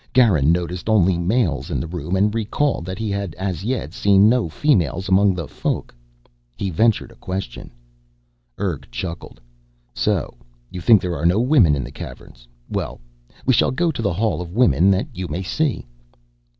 [0.13, 4.27] Garin noticed only males in the room and recalled that he had, as yet, seen
[4.27, 5.93] no females among the Folk.
[6.57, 7.71] He ventured a question.
[8.57, 9.39] Urg chuckled.
[9.93, 10.33] "So,
[10.71, 12.47] you think there are no women in the Caverns?
[12.67, 12.99] Well,
[13.45, 15.85] we shall go to the Hall of Women that you may see."